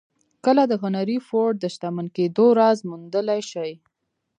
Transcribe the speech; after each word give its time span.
که 0.43 0.51
د 0.69 0.73
هنري 0.83 1.17
فورډ 1.27 1.55
د 1.59 1.65
شتمن 1.73 2.07
کېدو 2.15 2.45
راز 2.59 2.77
موندلای 2.89 3.41
شئ. 3.51 3.71